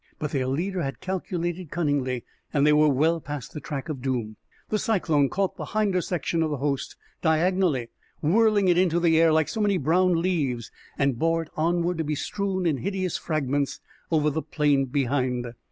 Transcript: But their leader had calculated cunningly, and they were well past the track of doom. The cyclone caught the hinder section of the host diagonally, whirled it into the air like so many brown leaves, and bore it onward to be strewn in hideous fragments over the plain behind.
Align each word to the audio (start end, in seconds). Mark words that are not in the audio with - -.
But 0.17 0.31
their 0.31 0.47
leader 0.47 0.81
had 0.81 0.99
calculated 0.99 1.69
cunningly, 1.69 2.23
and 2.51 2.65
they 2.65 2.73
were 2.73 2.89
well 2.89 3.21
past 3.21 3.53
the 3.53 3.59
track 3.59 3.87
of 3.87 4.01
doom. 4.01 4.35
The 4.69 4.79
cyclone 4.79 5.29
caught 5.29 5.57
the 5.57 5.63
hinder 5.77 6.01
section 6.01 6.41
of 6.41 6.49
the 6.49 6.57
host 6.57 6.95
diagonally, 7.21 7.89
whirled 8.19 8.67
it 8.67 8.79
into 8.79 8.99
the 8.99 9.21
air 9.21 9.31
like 9.31 9.47
so 9.47 9.61
many 9.61 9.77
brown 9.77 10.19
leaves, 10.19 10.71
and 10.97 11.19
bore 11.19 11.43
it 11.43 11.51
onward 11.55 11.99
to 11.99 12.03
be 12.03 12.15
strewn 12.15 12.65
in 12.65 12.77
hideous 12.77 13.15
fragments 13.19 13.79
over 14.11 14.31
the 14.31 14.41
plain 14.41 14.85
behind. 14.85 15.53